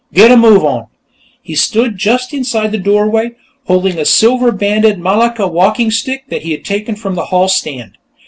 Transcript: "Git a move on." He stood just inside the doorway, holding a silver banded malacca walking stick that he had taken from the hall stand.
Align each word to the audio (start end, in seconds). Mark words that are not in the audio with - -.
"Git 0.15 0.31
a 0.31 0.35
move 0.35 0.63
on." 0.65 0.87
He 1.43 1.53
stood 1.53 1.99
just 1.99 2.33
inside 2.33 2.71
the 2.71 2.79
doorway, 2.79 3.33
holding 3.67 3.99
a 3.99 4.05
silver 4.05 4.51
banded 4.51 4.97
malacca 4.97 5.47
walking 5.47 5.91
stick 5.91 6.23
that 6.29 6.41
he 6.41 6.53
had 6.53 6.65
taken 6.65 6.95
from 6.95 7.13
the 7.13 7.25
hall 7.25 7.47
stand. 7.47 7.99